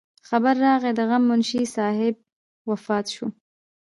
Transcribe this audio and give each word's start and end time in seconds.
خبر 0.29 0.55
راغے 0.65 0.91
د 0.95 0.99
غم 1.09 1.23
منشي 1.29 1.61
صاحب 1.75 2.15
وفات 2.71 3.05
شو 3.15 3.27